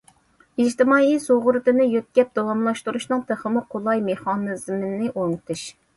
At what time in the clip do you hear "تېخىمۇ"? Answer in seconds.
3.29-3.65